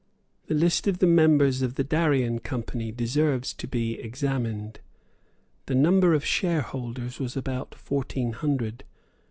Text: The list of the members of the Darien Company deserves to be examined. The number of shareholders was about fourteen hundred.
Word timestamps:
The 0.47 0.55
list 0.55 0.87
of 0.87 0.97
the 0.97 1.05
members 1.05 1.61
of 1.61 1.75
the 1.75 1.83
Darien 1.83 2.39
Company 2.39 2.91
deserves 2.91 3.53
to 3.53 3.67
be 3.67 3.99
examined. 3.99 4.79
The 5.67 5.75
number 5.75 6.15
of 6.15 6.25
shareholders 6.25 7.19
was 7.19 7.37
about 7.37 7.75
fourteen 7.75 8.33
hundred. 8.33 8.83